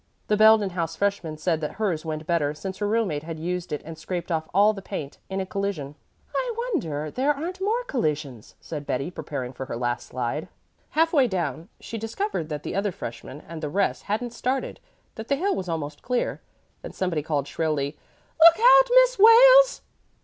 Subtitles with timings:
[0.29, 3.83] The Belden House freshman said that hers went better since her roommate had used it
[3.85, 5.93] and scraped off all the paint in a collision.
[6.33, 10.47] "I wonder there aren't more collisions," said Betty, preparing for her last slide.
[10.97, 14.79] Half way down she discovered that the other freshman and the rest hadn't started
[15.13, 16.41] that the hill was almost clear.
[16.81, 17.95] Then somebody called shrilly,
[18.39, 19.81] "Look out, Miss Wales."